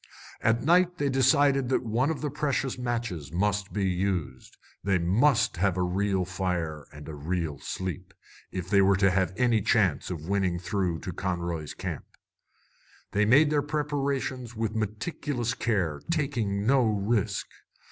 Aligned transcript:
At 0.41 0.63
night 0.63 0.97
they 0.97 1.09
decided 1.09 1.69
that 1.69 1.83
one 1.83 2.09
of 2.09 2.21
the 2.21 2.31
precious 2.31 2.75
matches 2.75 3.31
must 3.31 3.71
be 3.71 3.85
used. 3.87 4.57
They 4.83 4.97
must 4.97 5.57
have 5.57 5.77
a 5.77 5.83
real 5.83 6.25
fire 6.25 6.87
and 6.91 7.07
a 7.07 7.13
real 7.13 7.59
sleep, 7.59 8.15
if 8.51 8.67
they 8.67 8.81
were 8.81 8.95
to 8.97 9.11
have 9.11 9.31
any 9.37 9.61
chance 9.61 10.09
of 10.09 10.27
winning 10.27 10.57
through 10.57 11.01
to 11.01 11.13
Conroy's 11.13 11.75
Camp. 11.75 12.05
They 13.11 13.25
made 13.25 13.51
their 13.51 13.61
preparations 13.61 14.55
with 14.55 14.73
meticulous 14.73 15.53
care, 15.53 16.01
taking 16.09 16.65
no 16.65 16.83
risk. 16.83 17.45